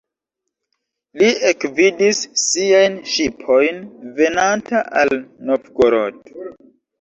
[1.21, 3.79] Li ekvidis siajn ŝipojn
[4.21, 5.15] venanta al
[5.51, 6.19] Novgorod.